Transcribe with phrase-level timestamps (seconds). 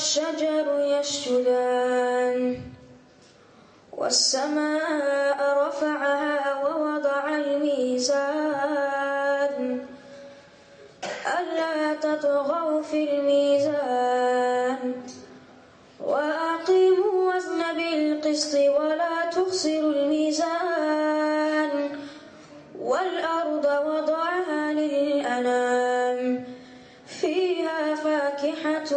[0.00, 2.60] والشجر يسجدان
[3.92, 8.76] والسماء رفعها ووضع الميزان
[11.38, 14.92] ألا تطغوا في الميزان
[16.00, 21.70] وأقيموا وزن بالقسط ولا تخسروا الميزان
[22.78, 26.44] والأرض وضعها للأنام
[27.06, 28.96] فيها فاكهة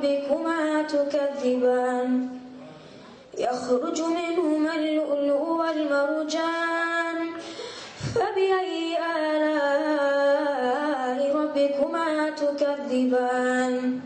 [0.00, 2.28] ربكما تكذبان.
[3.38, 7.18] يخرج منهما اللؤلؤ والمرجان.
[8.14, 8.98] فبأي
[9.32, 14.00] آلاء ربكما تكذبان؟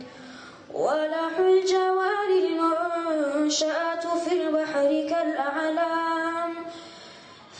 [0.74, 6.50] ولح الجوار المنشآت في البحر كالأعلام.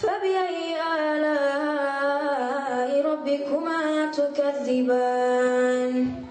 [0.02, 6.24] فبأي آلاء ربكما تكذبان؟